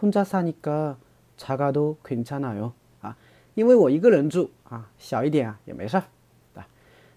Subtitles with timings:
[0.00, 2.74] 혼자사니까작아도괜찮아 요。
[3.00, 3.16] 啊，
[3.54, 6.04] 因为我一个人住啊，小一点啊也没事儿。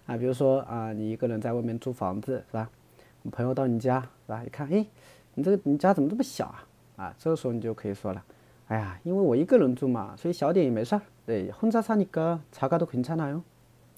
[0.06, 2.70] 啊，比如说啊，你一个人在外面租房子是吧？
[3.22, 4.42] 我朋友到你家是吧？
[4.44, 4.86] 一看，哎，
[5.34, 6.64] 你这个你家怎么这么小啊？
[6.96, 8.24] 啊，这个时候你就可以说了，
[8.68, 11.02] 哎呀，因为我一个人住嘛，所以小点也没事儿。
[11.26, 13.42] 对，혼자사니까작아도괜찮아 요，